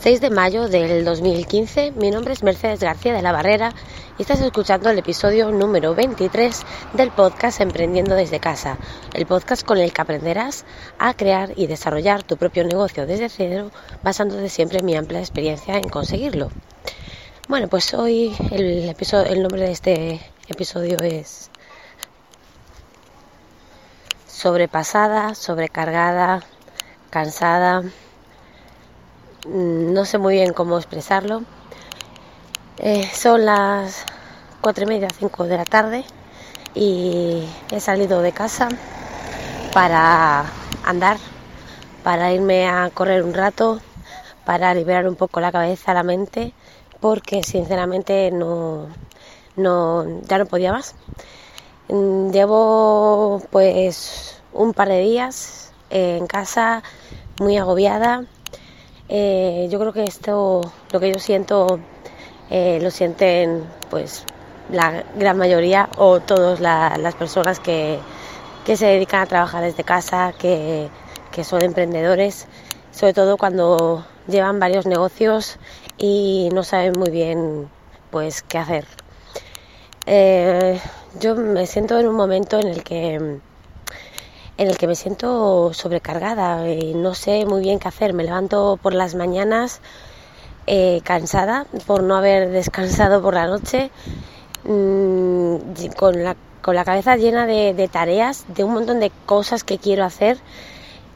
6 0.00 0.22
de 0.22 0.30
mayo 0.30 0.66
del 0.66 1.04
2015. 1.04 1.92
Mi 1.92 2.10
nombre 2.10 2.32
es 2.32 2.42
Mercedes 2.42 2.80
García 2.80 3.12
de 3.12 3.20
la 3.20 3.32
Barrera 3.32 3.74
y 4.16 4.22
estás 4.22 4.40
escuchando 4.40 4.88
el 4.88 4.98
episodio 4.98 5.52
número 5.52 5.94
23 5.94 6.62
del 6.94 7.10
podcast 7.10 7.60
Emprendiendo 7.60 8.14
desde 8.14 8.40
casa, 8.40 8.78
el 9.12 9.26
podcast 9.26 9.62
con 9.62 9.76
el 9.76 9.92
que 9.92 10.00
aprenderás 10.00 10.64
a 10.98 11.12
crear 11.12 11.52
y 11.54 11.66
desarrollar 11.66 12.22
tu 12.22 12.38
propio 12.38 12.64
negocio 12.64 13.06
desde 13.06 13.28
cero, 13.28 13.70
basándote 14.02 14.48
siempre 14.48 14.78
en 14.78 14.86
mi 14.86 14.96
amplia 14.96 15.20
experiencia 15.20 15.76
en 15.76 15.90
conseguirlo. 15.90 16.50
Bueno, 17.46 17.68
pues 17.68 17.92
hoy 17.92 18.34
el, 18.52 18.88
episodio, 18.88 19.30
el 19.30 19.42
nombre 19.42 19.60
de 19.60 19.72
este 19.72 20.20
episodio 20.48 20.96
es 21.00 21.50
sobrepasada, 24.26 25.34
sobrecargada, 25.34 26.42
cansada 27.10 27.82
no 29.48 30.04
sé 30.04 30.18
muy 30.18 30.34
bien 30.34 30.52
cómo 30.52 30.76
expresarlo. 30.76 31.42
Eh, 32.78 33.08
son 33.12 33.44
las 33.44 34.04
cuatro 34.60 34.84
y 34.84 34.86
media, 34.86 35.08
cinco 35.18 35.44
de 35.44 35.56
la 35.56 35.64
tarde 35.64 36.04
y 36.74 37.44
he 37.70 37.80
salido 37.80 38.22
de 38.22 38.32
casa 38.32 38.68
para 39.72 40.44
andar, 40.84 41.18
para 42.02 42.32
irme 42.32 42.68
a 42.68 42.90
correr 42.92 43.22
un 43.22 43.34
rato, 43.34 43.80
para 44.44 44.74
liberar 44.74 45.06
un 45.08 45.16
poco 45.16 45.40
la 45.40 45.52
cabeza, 45.52 45.94
la 45.94 46.02
mente, 46.02 46.52
porque 47.00 47.42
sinceramente 47.42 48.30
no, 48.30 48.88
no 49.56 50.20
ya 50.22 50.38
no 50.38 50.46
podía 50.46 50.72
más. 50.72 50.94
Mm, 51.88 52.30
llevo 52.30 53.42
pues 53.50 54.40
un 54.52 54.74
par 54.74 54.88
de 54.88 55.00
días 55.00 55.72
en 55.90 56.26
casa 56.26 56.82
muy 57.38 57.56
agobiada 57.56 58.24
eh, 59.12 59.66
yo 59.68 59.80
creo 59.80 59.92
que 59.92 60.04
esto, 60.04 60.60
lo 60.92 61.00
que 61.00 61.12
yo 61.12 61.18
siento, 61.18 61.80
eh, 62.48 62.78
lo 62.80 62.92
sienten 62.92 63.64
pues 63.90 64.24
la 64.70 65.02
gran 65.16 65.36
mayoría 65.36 65.88
o 65.98 66.20
todas 66.20 66.60
las 66.60 67.14
personas 67.16 67.58
que, 67.58 67.98
se 68.64 68.86
dedican 68.86 69.22
a 69.22 69.26
trabajar 69.26 69.64
desde 69.64 69.82
casa, 69.82 70.32
que, 70.38 70.88
son 71.42 71.62
emprendedores, 71.62 72.46
sobre 72.92 73.12
todo 73.12 73.36
cuando 73.36 74.06
llevan 74.28 74.60
varios 74.60 74.86
negocios 74.86 75.58
y 75.98 76.48
no 76.54 76.62
saben 76.62 76.92
muy 76.96 77.10
bien 77.10 77.68
pues 78.12 78.42
qué 78.42 78.58
hacer. 78.58 78.86
Eh, 80.06 80.78
yo 81.18 81.34
me 81.34 81.66
siento 81.66 81.98
en 81.98 82.06
un 82.06 82.14
momento 82.14 82.60
en 82.60 82.68
el 82.68 82.84
que 82.84 83.40
en 84.60 84.68
el 84.68 84.76
que 84.76 84.86
me 84.86 84.94
siento 84.94 85.72
sobrecargada 85.72 86.68
y 86.68 86.92
no 86.92 87.14
sé 87.14 87.46
muy 87.46 87.62
bien 87.62 87.78
qué 87.78 87.88
hacer. 87.88 88.12
Me 88.12 88.24
levanto 88.24 88.78
por 88.82 88.92
las 88.92 89.14
mañanas 89.14 89.80
eh, 90.66 91.00
cansada 91.02 91.66
por 91.86 92.02
no 92.02 92.14
haber 92.14 92.50
descansado 92.50 93.22
por 93.22 93.32
la 93.32 93.46
noche, 93.46 93.90
mm, 94.64 95.56
con, 95.96 96.22
la, 96.22 96.36
con 96.60 96.74
la 96.74 96.84
cabeza 96.84 97.16
llena 97.16 97.46
de, 97.46 97.88
tareas, 97.90 98.44
de 98.48 98.64
un 98.64 98.74
montón 98.74 99.00
de 99.00 99.10
cosas 99.24 99.64
que 99.64 99.78
quiero 99.78 100.04
hacer 100.04 100.36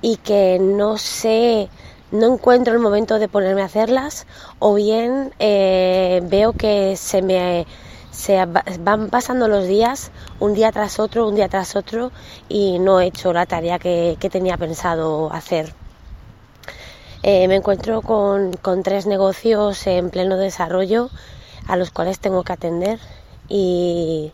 y 0.01 0.17
que 0.17 0.59
no 0.59 0.97
sé, 0.97 1.69
no 2.13 2.33
encuentro 2.33 2.73
el 2.73 2.81
momento 2.81 3.19
de 3.19 3.29
ponerme 3.29 3.61
a 3.61 3.67
hacerlas 3.67 4.27
o 4.59 4.73
bien 4.73 5.35
eh, 5.39 6.23
veo 6.25 6.55
que 6.55 6.97
se 6.97 7.21
me 7.21 7.67
se 8.15 8.45
van 8.47 9.11
pasando 9.11 9.49
los 9.49 9.67
días 9.67 10.13
un 10.39 10.55
día 10.55 10.71
tras 10.71 11.01
otro, 11.01 11.27
un 11.27 11.35
día 11.35 11.49
tras 11.49 11.75
otro 11.75 12.13
y 12.49 12.79
no 12.79 13.01
he 13.01 13.07
hecho 13.07 13.33
la 13.33 13.45
tarea 13.45 13.79
que, 13.79 14.17
tenía 14.31 14.57
pensado 14.57 15.33
hacer. 15.33 15.75
Eh, 17.23 17.49
me 17.49 17.57
encuentro 17.57 18.03
con, 18.03 18.53
tres 18.85 19.07
negocios 19.07 19.87
en 19.87 20.11
pleno 20.11 20.37
desarrollo 20.37 21.11
a 21.67 21.77
los 21.77 21.91
cuales 21.91 22.21
tengo 22.21 22.45
que 22.45 22.53
atender 22.53 23.01
y 23.49 24.33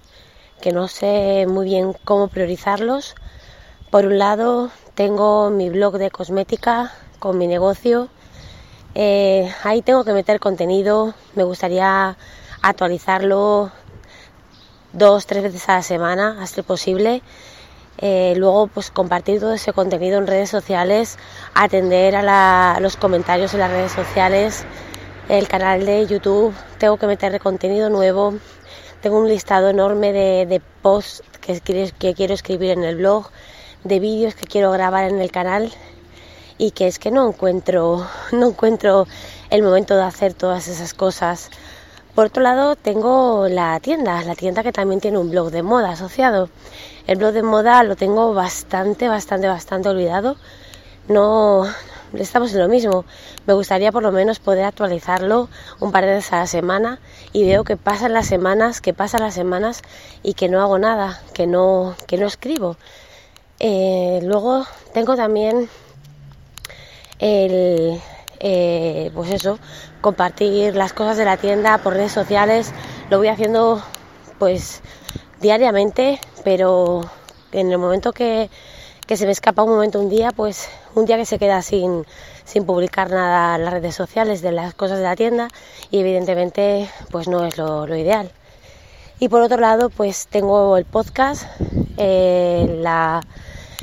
que 0.60 0.72
no 0.72 0.86
sé 0.86 1.46
muy 1.48 1.64
bien 1.64 1.94
cómo 2.04 2.28
priorizarlos. 2.28 3.14
Por 3.90 4.04
un 4.06 4.18
lado, 4.18 4.70
tengo 4.94 5.48
mi 5.50 5.70
blog 5.70 5.96
de 5.96 6.10
cosmética 6.10 6.92
con 7.18 7.38
mi 7.38 7.46
negocio. 7.46 8.08
Eh, 8.94 9.50
ahí 9.62 9.80
tengo 9.80 10.04
que 10.04 10.12
meter 10.12 10.38
contenido. 10.38 11.14
Me 11.34 11.44
gustaría 11.44 12.16
actualizarlo 12.62 13.70
dos, 14.92 15.26
tres 15.26 15.42
veces 15.42 15.68
a 15.68 15.76
la 15.76 15.82
semana, 15.82 16.38
hasta 16.42 16.62
posible. 16.62 17.22
Eh, 17.98 18.34
luego, 18.36 18.66
pues 18.68 18.90
compartir 18.90 19.40
todo 19.40 19.52
ese 19.52 19.72
contenido 19.72 20.18
en 20.18 20.26
redes 20.26 20.48
sociales, 20.48 21.18
atender 21.54 22.16
a, 22.16 22.78
los 22.80 22.96
comentarios 22.96 23.52
en 23.52 23.60
las 23.60 23.70
redes 23.70 23.92
sociales, 23.92 24.64
el 25.28 25.46
canal 25.48 25.84
de 25.84 26.06
YouTube, 26.06 26.54
tengo 26.78 26.96
que 26.96 27.06
meter 27.06 27.38
contenido 27.40 27.90
nuevo, 27.90 28.34
tengo 29.02 29.18
un 29.18 29.28
listado 29.28 29.68
enorme 29.68 30.12
de, 30.12 30.62
posts 30.82 31.22
que, 31.40 31.60
que 31.98 32.14
quiero 32.14 32.32
escribir 32.32 32.70
en 32.70 32.84
el 32.84 32.96
blog, 32.96 33.30
de 33.84 34.00
vídeos 34.00 34.34
que 34.34 34.46
quiero 34.46 34.70
grabar 34.70 35.04
en 35.10 35.20
el 35.20 35.30
canal 35.30 35.70
y 36.56 36.72
que 36.72 36.86
es 36.86 36.98
que 36.98 37.10
no 37.10 37.28
encuentro, 37.28 38.06
no 38.32 38.48
encuentro 38.48 39.06
el 39.50 39.62
momento 39.62 39.96
de 39.96 40.02
hacer 40.04 40.34
todas 40.34 40.68
esas 40.68 40.94
cosas. 40.94 41.50
Por 42.14 42.26
otro 42.26 42.42
lado, 42.42 42.76
tengo 42.76 43.46
la 43.48 43.78
tienda, 43.80 44.22
la 44.22 44.34
tienda 44.34 44.62
que 44.62 44.72
también 44.72 45.00
tiene 45.00 45.18
un 45.18 45.30
blog 45.30 45.50
de 45.50 45.62
moda 45.62 45.90
asociado. 45.90 46.48
El 47.06 47.18
blog 47.18 47.32
de 47.32 47.42
moda 47.42 47.82
lo 47.82 47.96
tengo 47.96 48.34
bastante, 48.34 49.08
bastante, 49.08 49.46
bastante 49.46 49.88
olvidado. 49.88 50.36
No 51.08 51.64
estamos 52.18 52.52
en 52.52 52.60
lo 52.60 52.68
mismo. 52.68 53.04
Me 53.46 53.54
gustaría 53.54 53.92
por 53.92 54.02
lo 54.02 54.12
menos 54.12 54.38
poder 54.40 54.64
actualizarlo 54.64 55.48
un 55.78 55.92
par 55.92 56.04
de 56.04 56.14
veces 56.14 56.32
a 56.32 56.38
la 56.38 56.46
semana 56.46 56.98
y 57.32 57.44
veo 57.44 57.64
que 57.64 57.76
pasan 57.76 58.12
las 58.12 58.26
semanas, 58.26 58.80
que 58.80 58.92
pasan 58.92 59.22
las 59.22 59.34
semanas 59.34 59.82
y 60.22 60.34
que 60.34 60.48
no 60.48 60.60
hago 60.60 60.78
nada, 60.78 61.22
que 61.32 61.46
no, 61.46 61.94
que 62.06 62.18
no 62.18 62.26
escribo. 62.26 62.76
Eh, 63.60 64.20
luego 64.22 64.64
tengo 64.92 65.16
también 65.16 65.68
el, 67.18 68.00
eh, 68.40 69.10
pues 69.14 69.30
eso, 69.30 69.58
compartir 70.00 70.74
las 70.74 70.94
cosas 70.94 71.18
de 71.18 71.26
la 71.26 71.36
tienda 71.36 71.78
por 71.78 71.92
redes 71.92 72.12
sociales. 72.12 72.72
Lo 73.10 73.18
voy 73.18 73.28
haciendo 73.28 73.82
pues 74.38 74.80
diariamente, 75.40 76.18
pero 76.42 77.02
en 77.52 77.70
el 77.70 77.78
momento 77.78 78.12
que, 78.12 78.48
se 79.08 79.26
me 79.26 79.32
escapa 79.32 79.64
un 79.64 79.70
momento 79.70 80.00
un 80.00 80.08
día, 80.08 80.30
pues 80.30 80.70
un 80.94 81.04
día 81.04 81.16
que 81.16 81.26
se 81.26 81.38
queda 81.38 81.62
sin, 81.62 82.06
sin 82.44 82.64
publicar 82.64 83.10
nada 83.10 83.56
en 83.56 83.64
las 83.64 83.74
redes 83.74 83.94
sociales 83.94 84.40
de 84.40 84.52
las 84.52 84.72
cosas 84.72 84.98
de 84.98 85.04
la 85.04 85.16
tienda 85.16 85.48
y 85.90 85.98
evidentemente 85.98 86.88
pues 87.10 87.28
no 87.28 87.44
es 87.44 87.58
lo, 87.58 87.86
ideal. 87.94 88.30
Y 89.18 89.28
por 89.28 89.42
otro 89.42 89.58
lado, 89.58 89.90
pues 89.90 90.28
tengo 90.28 90.78
el 90.78 90.86
podcast, 90.86 91.44
eh, 91.98 92.78
la, 92.80 93.20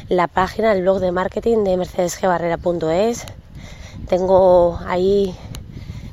la 0.10 0.28
página, 0.28 0.72
el 0.72 0.82
blog 0.82 1.00
de 1.00 1.12
marketing 1.12 1.64
de 1.64 1.78
mercedesgebarrera.es 1.78 3.26
tengo 4.08 4.80
ahí 4.88 5.36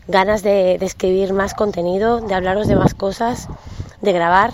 ganas 0.07 0.43
de, 0.43 0.75
escribir 0.77 1.33
más 1.33 1.55
contenido, 1.55 2.21
de 2.21 2.35
hablaros 2.35 2.69
de 2.69 2.77
más 2.77 2.95
cosas, 2.95 3.49
de 4.01 4.13
grabar. 4.13 4.53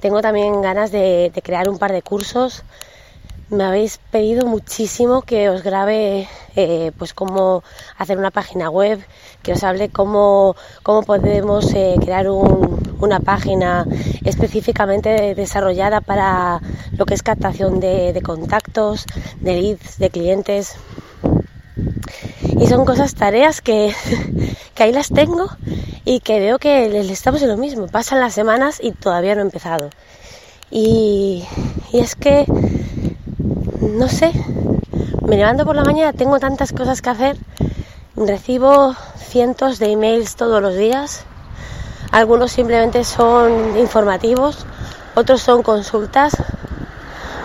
Tengo 0.00 0.22
también 0.22 0.62
ganas 0.62 0.90
de, 0.90 1.32
crear 1.42 1.68
un 1.68 1.78
par 1.78 1.92
de 1.92 2.02
cursos. 2.02 2.64
Me 3.50 3.64
habéis 3.64 3.98
pedido 4.10 4.46
muchísimo 4.46 5.20
que 5.20 5.50
os 5.50 5.62
grabe 5.62 6.26
eh, 6.56 6.90
pues 6.96 7.12
cómo 7.12 7.62
hacer 7.98 8.16
una 8.16 8.30
página 8.30 8.70
web, 8.70 9.04
que 9.42 9.52
os 9.52 9.62
hable 9.62 9.90
cómo, 9.90 10.56
cómo 10.82 11.02
podemos 11.02 11.70
eh, 11.74 11.96
crear 12.00 12.28
una 12.30 13.20
página 13.20 13.86
específicamente 14.24 15.34
desarrollada 15.34 16.00
para 16.00 16.62
lo 16.96 17.04
que 17.04 17.12
es 17.12 17.22
captación 17.22 17.78
de, 17.78 18.14
de 18.14 18.22
contactos, 18.22 19.04
de 19.40 19.60
leads, 19.60 19.98
de 19.98 20.08
clientes. 20.08 20.78
Y 22.58 22.66
son 22.66 22.84
cosas, 22.84 23.14
tareas 23.14 23.60
que, 23.62 23.94
ahí 24.76 24.92
las 24.92 25.08
tengo 25.08 25.48
y 26.04 26.20
que 26.20 26.40
veo 26.40 26.58
que 26.58 27.00
estamos 27.10 27.42
en 27.42 27.48
lo 27.48 27.56
mismo. 27.56 27.86
Pasan 27.86 28.20
las 28.20 28.34
semanas 28.34 28.78
y 28.82 28.92
todavía 28.92 29.34
no 29.34 29.40
he 29.40 29.44
empezado. 29.44 29.90
Y, 30.70 31.44
es 31.92 32.14
que, 32.14 32.46
no 33.80 34.08
sé, 34.08 34.32
me 35.26 35.36
levanto 35.36 35.64
por 35.64 35.76
la 35.76 35.84
mañana, 35.84 36.12
tengo 36.12 36.40
tantas 36.40 36.72
cosas 36.72 37.02
que 37.02 37.10
hacer, 37.10 37.36
recibo 38.16 38.94
cientos 39.18 39.78
de 39.78 39.92
emails 39.92 40.36
todos 40.36 40.62
los 40.62 40.74
días. 40.76 41.24
Algunos 42.10 42.52
simplemente 42.52 43.04
son 43.04 43.78
informativos, 43.78 44.66
otros 45.14 45.42
son 45.42 45.62
consultas, 45.62 46.32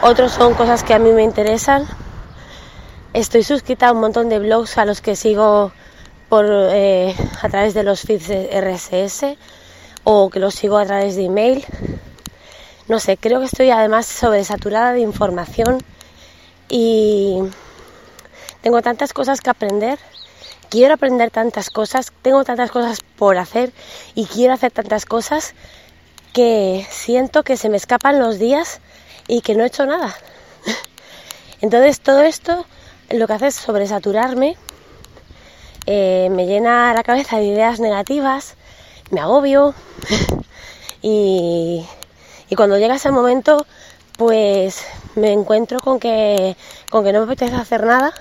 otros 0.01 0.31
son 0.31 0.53
cosas 0.53 0.83
que 0.83 0.93
a 0.93 0.99
mí 0.99 1.11
me 1.11 1.23
interesan 1.23 1.87
Estoy 3.13 3.43
suscrita 3.43 3.87
a 3.87 3.93
un 3.93 4.01
montón 4.01 4.29
de 4.29 4.39
blogs 4.39 4.77
a 4.77 4.85
los 4.85 5.01
que 5.01 5.15
sigo 5.15 5.71
por, 6.29 6.45
eh, 6.49 7.15
a 7.41 7.49
través 7.49 7.73
de 7.73 7.83
los 7.83 8.01
feeds 8.01 8.29
RSS 8.29 9.37
o 10.03 10.29
que 10.29 10.39
los 10.39 10.53
sigo 10.53 10.77
a 10.77 10.85
través 10.85 11.15
de 11.15 11.25
email. 11.25 11.65
No 12.87 12.99
sé, 12.99 13.17
creo 13.17 13.39
que 13.39 13.45
estoy 13.45 13.71
además 13.71 14.05
sobresaturada 14.05 14.93
de 14.93 15.01
información 15.01 15.83
y 16.69 17.39
tengo 18.61 18.81
tantas 18.81 19.13
cosas 19.13 19.41
que 19.41 19.49
aprender 19.49 19.99
quiero 20.69 20.93
aprender 20.93 21.31
tantas 21.31 21.69
cosas, 21.69 22.11
tengo 22.21 22.43
tantas 22.43 22.71
cosas 22.71 22.99
por 23.17 23.37
hacer 23.37 23.71
y 24.15 24.25
quiero 24.25 24.53
hacer 24.53 24.71
tantas 24.71 25.05
cosas 25.05 25.53
que 26.33 26.85
siento 26.89 27.43
que 27.43 27.57
se 27.57 27.69
me 27.69 27.77
escapan 27.77 28.19
los 28.19 28.37
días 28.39 28.79
y 29.27 29.41
que 29.41 29.55
no 29.55 29.63
he 29.63 29.67
hecho 29.67 29.85
nada. 29.85 30.15
Entonces 31.61 31.99
todo 31.99 32.21
esto 32.21 32.65
lo 33.09 33.27
que 33.27 33.33
hace 33.33 33.47
es 33.47 33.55
sobresaturarme, 33.55 34.57
eh, 35.85 36.29
me 36.31 36.45
llena 36.45 36.93
la 36.93 37.03
cabeza 37.03 37.37
de 37.37 37.45
ideas 37.45 37.79
negativas, 37.79 38.55
me 39.11 39.21
agobio 39.21 39.73
y, 41.01 41.85
y 42.49 42.55
cuando 42.55 42.77
llega 42.77 42.95
ese 42.95 43.11
momento 43.11 43.65
pues 44.17 44.83
me 45.15 45.31
encuentro 45.31 45.79
con 45.79 45.99
que, 45.99 46.57
con 46.89 47.03
que 47.03 47.13
no 47.13 47.19
me 47.19 47.25
apetece 47.25 47.55
hacer 47.55 47.85
nada, 47.85 48.13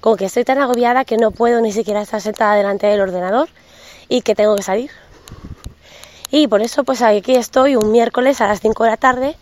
con 0.00 0.16
que 0.16 0.26
estoy 0.26 0.44
tan 0.44 0.58
agobiada 0.58 1.04
que 1.04 1.16
no 1.16 1.30
puedo 1.30 1.60
ni 1.60 1.72
siquiera 1.72 2.02
estar 2.02 2.20
sentada 2.20 2.54
delante 2.54 2.86
del 2.86 3.00
ordenador 3.00 3.48
y 4.08 4.20
que 4.20 4.34
tengo 4.34 4.54
que 4.54 4.62
salir. 4.62 4.90
Y 6.30 6.46
por 6.46 6.60
eso 6.60 6.84
pues 6.84 7.00
aquí 7.00 7.34
estoy 7.34 7.76
un 7.76 7.90
miércoles 7.90 8.40
a 8.40 8.46
las 8.46 8.60
5 8.60 8.84
de 8.84 8.90
la 8.90 8.96
tarde, 8.96 9.36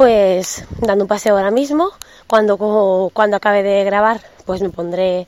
pues 0.00 0.64
dando 0.78 1.04
un 1.04 1.08
paseo 1.08 1.36
ahora 1.36 1.50
mismo. 1.50 1.90
Cuando, 2.26 3.10
cuando 3.12 3.36
acabe 3.36 3.62
de 3.62 3.84
grabar 3.84 4.22
pues 4.46 4.62
me 4.62 4.70
pondré 4.70 5.26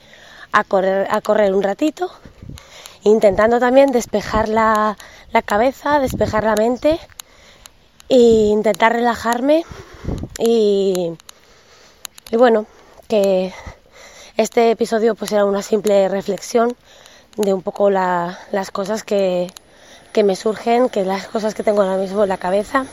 a 0.51 0.63
correr, 0.63 1.07
a 1.11 1.21
correr 1.21 1.53
un 1.53 1.61
ratito, 1.61 2.09
intentando 3.03 3.59
también 3.59 3.91
despejar 3.91 4.49
la, 4.49 4.97
la 5.31 5.41
cabeza, 5.43 5.99
despejar 5.99 6.43
la 6.45 6.55
mente 6.55 6.99
e 8.09 8.17
intentar 8.17 8.93
relajarme 8.93 9.63
y, 10.39 11.11
y 12.31 12.35
bueno, 12.35 12.65
que 13.07 13.53
este 14.37 14.71
episodio 14.71 15.13
pues 15.13 15.31
era 15.33 15.45
una 15.45 15.61
simple 15.61 16.09
reflexión 16.09 16.75
de 17.37 17.53
un 17.53 17.61
poco 17.61 17.91
la, 17.91 18.39
las 18.51 18.71
cosas 18.71 19.03
que, 19.03 19.53
que 20.13 20.23
me 20.23 20.35
surgen, 20.35 20.89
que 20.89 21.05
las 21.05 21.27
cosas 21.27 21.53
que 21.53 21.61
tengo 21.61 21.83
ahora 21.83 21.97
mismo 21.97 22.23
en 22.23 22.29
la 22.29 22.37
cabeza 22.37 22.87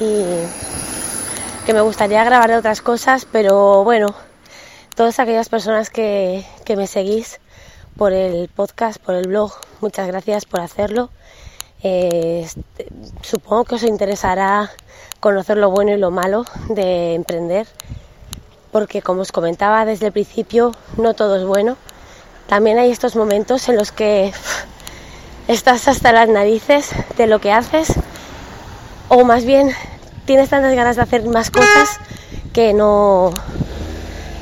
y 0.00 0.24
que 1.66 1.72
me 1.72 1.80
gustaría 1.80 2.24
grabar 2.24 2.50
de 2.50 2.56
otras 2.56 2.82
cosas, 2.82 3.26
pero 3.30 3.84
bueno, 3.84 4.14
todas 4.94 5.18
aquellas 5.18 5.48
personas 5.48 5.90
que, 5.90 6.44
que 6.64 6.76
me 6.76 6.86
seguís 6.86 7.40
por 7.96 8.12
el 8.12 8.48
podcast, 8.48 8.98
por 8.98 9.14
el 9.14 9.28
blog, 9.28 9.52
muchas 9.80 10.06
gracias 10.06 10.44
por 10.44 10.60
hacerlo. 10.60 11.10
Eh, 11.82 12.48
supongo 13.22 13.64
que 13.64 13.74
os 13.74 13.82
interesará 13.82 14.70
conocer 15.20 15.58
lo 15.58 15.70
bueno 15.70 15.92
y 15.92 15.98
lo 15.98 16.10
malo 16.10 16.44
de 16.68 17.14
emprender, 17.14 17.66
porque 18.72 19.02
como 19.02 19.20
os 19.20 19.32
comentaba 19.32 19.84
desde 19.84 20.06
el 20.06 20.12
principio, 20.12 20.72
no 20.96 21.14
todo 21.14 21.36
es 21.36 21.44
bueno. 21.44 21.76
También 22.46 22.78
hay 22.78 22.90
estos 22.90 23.16
momentos 23.16 23.68
en 23.68 23.76
los 23.76 23.92
que 23.92 24.32
estás 25.48 25.88
hasta 25.88 26.12
las 26.12 26.28
narices 26.28 26.90
de 27.16 27.26
lo 27.26 27.40
que 27.40 27.52
haces, 27.52 27.92
o 29.14 29.24
más 29.24 29.44
bien 29.44 29.70
tienes 30.24 30.50
tantas 30.50 30.74
ganas 30.74 30.96
de 30.96 31.02
hacer 31.02 31.24
más 31.24 31.50
cosas 31.50 31.98
que 32.52 32.74
no 32.74 33.32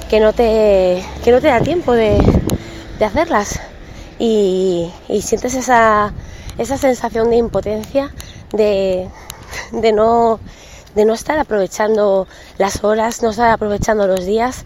que 0.09 0.21
no 0.21 0.33
te 0.33 1.05
que 1.25 1.31
no 1.31 1.41
te 1.41 1.49
da 1.49 1.61
tiempo 1.61 1.93
de, 1.93 2.19
de 2.99 3.05
hacerlas 3.05 3.61
y, 4.19 4.93
sientes 5.21 5.55
esa 5.55 6.13
esa 6.59 6.77
sensación 6.77 7.31
de 7.31 7.37
impotencia, 7.37 8.15
de, 8.53 9.09
de, 9.73 9.93
no, 9.93 10.39
de 10.95 11.05
no 11.05 11.15
estar 11.15 11.39
aprovechando 11.39 12.29
las 12.59 12.85
horas, 12.85 13.23
no 13.23 13.31
estar 13.31 13.51
aprovechando 13.51 14.07
los 14.07 14.27
días. 14.27 14.65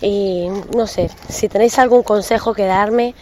Y 0.00 0.48
no 0.74 0.86
sé, 0.86 1.10
si 1.28 1.48
tenéis 1.48 1.78
algún 1.78 2.02
consejo 2.02 2.54
que 2.54 2.64
darme, 2.64 3.14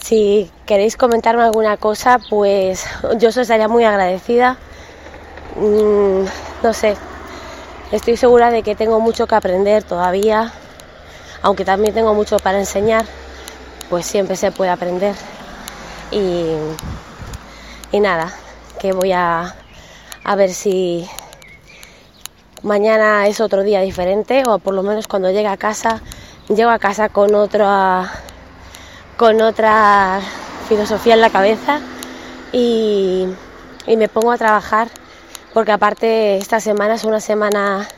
si 0.00 0.50
queréis 0.64 0.96
comentarme 0.96 1.42
alguna 1.42 1.76
cosa, 1.76 2.18
pues 2.30 2.84
yo 3.18 3.28
os 3.28 3.36
estaría 3.36 3.68
muy 3.68 3.84
agradecida. 3.84 4.56
Mm, 5.60 6.24
no 6.62 6.72
sé, 6.72 6.96
estoy 7.90 8.16
segura 8.16 8.52
de 8.52 8.62
que 8.62 8.76
tengo 8.76 9.00
mucho 9.00 9.26
que 9.26 9.34
aprender 9.34 9.82
todavía, 9.82 10.52
aunque 11.42 11.64
también 11.64 11.92
tengo 11.92 12.14
mucho 12.14 12.38
para 12.38 12.60
enseñar, 12.60 13.04
pues 13.90 14.06
siempre 14.06 14.36
se 14.36 14.52
puede 14.52 14.70
aprender. 14.70 15.16
Y, 16.12 16.52
y 17.90 17.98
nada, 17.98 18.32
que 18.78 18.92
voy 18.92 19.10
a, 19.10 19.56
a 20.22 20.36
ver 20.36 20.50
si 20.50 21.08
mañana 22.62 23.26
es 23.26 23.40
otro 23.40 23.64
día 23.64 23.80
diferente 23.80 24.44
o 24.46 24.60
por 24.60 24.74
lo 24.74 24.84
menos 24.84 25.08
cuando 25.08 25.30
llegue 25.30 25.48
a 25.48 25.56
casa 25.56 26.00
llego 26.48 26.70
a 26.70 26.78
casa 26.78 27.08
con 27.08 27.34
otra 27.34 28.10
con 29.16 29.40
otra 29.40 30.20
filosofía 30.68 31.14
en 31.14 31.20
la 31.20 31.30
cabeza 31.30 31.80
y, 32.52 33.26
y, 33.86 33.96
me 33.96 34.08
pongo 34.08 34.32
a 34.32 34.38
trabajar 34.38 34.88
porque 35.54 35.72
aparte 35.72 36.36
esta 36.36 36.60
semana 36.60 36.94
es 36.94 37.04
una 37.04 37.20
semana 37.20 37.88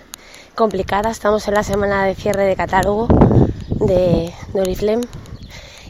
complicada. 0.55 1.11
Estamos 1.11 1.47
en 1.49 1.55
la 1.55 1.63
semana 1.63 2.05
de 2.05 2.15
cierre 2.15 2.45
de 2.45 2.57
catálogo 2.57 3.09
de, 3.69 4.33
de 4.55 5.01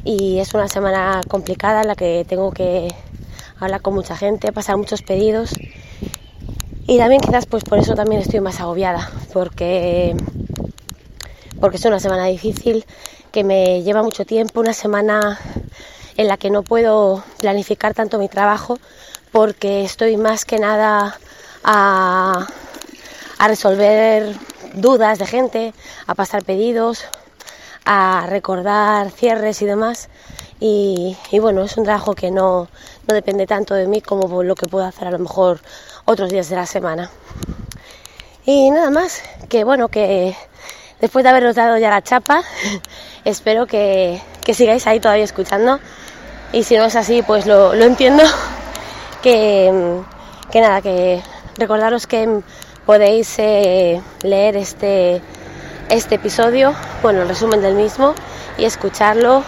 y 0.05 0.39
es 0.39 0.55
una 0.55 0.69
semana 0.69 1.21
complicada 1.29 1.83
en 1.83 1.89
la 1.89 1.95
que 1.95 2.25
tengo 2.27 2.53
que 2.53 2.89
hablar 3.59 3.83
con 3.83 3.95
mucha 3.95 4.17
gente, 4.17 4.53
pasar 4.53 4.77
muchos 4.77 5.03
pedidos. 5.03 5.53
Y 6.87 6.99
también 6.99 7.21
quizás 7.21 7.47
pues 7.47 7.65
por 7.65 7.79
eso 7.79 7.95
también 7.95 8.23
estoy 8.23 8.41
más 8.41 8.61
agobiada. 8.61 9.11
Porque 9.33 10.17
porque 11.61 11.77
es 11.77 11.85
una 11.85 12.01
semana 12.01 12.27
difícil 12.27 12.87
que 13.33 13.45
me 13.45 13.83
lleva 13.83 14.03
mucho 14.03 14.25
tiempo, 14.25 14.61
una 14.61 14.73
semana 14.73 15.39
en 16.17 16.27
la 16.27 16.37
que 16.37 16.51
no 16.51 16.63
puedo 16.63 17.23
planificar 17.39 17.95
tanto 17.95 18.19
mi 18.19 18.29
trabajo 18.29 18.79
porque 19.31 19.85
estoy 19.85 20.17
más 20.17 20.45
que 20.45 20.59
nada 20.59 21.19
a, 21.65 22.47
a 23.39 23.49
resolver 23.49 24.35
dudas 24.75 25.19
de 25.19 25.27
gente, 25.27 25.75
a 26.07 26.15
pasar 26.15 26.45
pedidos, 26.45 27.05
a 27.85 28.27
recordar 28.29 29.11
cierres 29.11 29.63
y 29.63 29.67
demás. 29.67 30.09
Y, 30.61 31.17
y, 31.31 31.39
bueno, 31.39 31.63
es 31.63 31.77
un 31.77 31.85
trabajo 31.85 32.15
que 32.15 32.31
no, 32.31 32.69
no 33.09 33.15
depende 33.15 33.47
tanto 33.47 33.75
de 33.75 33.87
mí 33.87 34.03
como 34.03 34.43
lo 34.43 34.55
que 34.55 34.67
puedo 34.67 34.85
hacer 34.85 35.09
a 35.09 35.11
lo 35.11 35.19
mejor 35.19 35.61
otros 36.05 36.31
días 36.31 36.49
de 36.51 36.57
la 36.57 36.67
semana. 36.67 37.11
Y 38.45 38.71
nada 38.71 38.91
más, 38.91 39.23
que 39.49 39.65
bueno, 39.65 39.89
que 39.89 40.37
después 41.01 41.23
de 41.23 41.31
haberos 41.31 41.57
dado 41.57 41.79
ya 41.79 41.91
la 41.91 42.03
chapa, 42.03 42.43
espero 43.25 43.67
que, 43.67 44.21
que, 44.45 44.55
sigáis 44.55 44.87
ahí 44.87 45.01
todavía 45.01 45.25
escuchando. 45.25 45.81
Y 46.53 46.65
si 46.65 46.77
no 46.77 46.85
es 46.85 46.97
así, 46.97 47.23
pues 47.23 47.47
lo, 47.47 47.75
lo 47.75 47.85
entiendo. 47.85 48.23
Que, 49.23 50.01
que, 50.51 50.63
nada, 50.63 50.81
que 50.81 51.21
recordaros 51.61 52.07
que 52.07 52.41
podéis 52.87 53.39
eh, 53.39 54.01
leer 54.23 54.57
este 54.57 55.23
este 55.91 56.15
episodio, 56.15 56.73
bueno, 57.03 57.23
el 57.23 57.29
resumen 57.29 57.63
del 57.63 57.75
mismo 57.75 58.15
y 58.57 58.65
escucharlo 58.65 59.43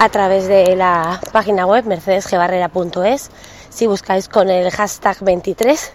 a 0.00 0.08
través 0.08 0.48
de 0.48 0.74
la 0.74 1.20
página 1.32 1.66
web 1.66 1.84
mercedesgebarrera.es. 1.84 3.30
Si 3.70 3.86
buscáis 3.86 4.28
con 4.28 4.50
el 4.50 4.70
hashtag 4.72 5.18
23, 5.20 5.92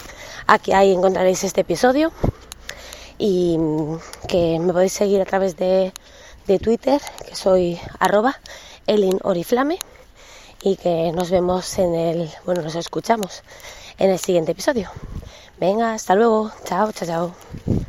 aquí 0.48 0.72
ahí 0.72 0.93
encontraréis 0.93 1.43
este 1.43 1.62
episodio 1.62 2.13
y 3.17 3.57
que 4.29 4.57
me 4.60 4.72
podéis 4.72 4.93
seguir 4.93 5.22
a 5.22 5.25
través 5.25 5.57
de, 5.57 5.91
de 6.48 6.60
Twitter, 6.60 7.01
que 7.27 7.36
soy 7.36 7.77
arroba 8.00 8.39
elinoriflame 8.88 9.79
y 10.62 10.77
que 10.77 11.12
nos 11.13 11.29
vemos 11.29 11.77
en 11.77 11.93
el, 11.93 12.31
bueno, 12.45 12.62
nos 12.62 12.75
escuchamos 12.75 13.43
en 13.98 14.12
el 14.12 14.19
siguiente 14.19 14.53
episodio. 14.53 14.89
Venga, 15.63 15.93
hasta 15.93 16.13
luego, 16.15 16.51
chao, 16.65 16.91
chao, 16.91 17.08
chao. 17.08 17.83